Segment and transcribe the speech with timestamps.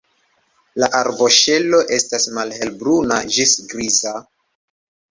[0.83, 4.19] La arboŝelo estas malhelbruna ĝis griza.